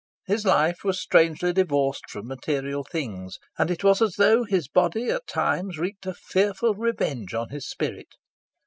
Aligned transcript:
His 0.25 0.45
life 0.45 0.83
was 0.83 0.99
strangely 0.99 1.53
divorced 1.53 2.09
from 2.09 2.25
material 2.25 2.83
things, 2.83 3.37
and 3.59 3.69
it 3.69 3.83
was 3.83 4.01
as 4.01 4.15
though 4.15 4.45
his 4.45 4.67
body 4.67 5.11
at 5.11 5.27
times 5.27 5.77
wreaked 5.77 6.07
a 6.07 6.15
fearful 6.15 6.73
revenge 6.73 7.35
on 7.35 7.49
his 7.49 7.69
spirit. 7.69 8.09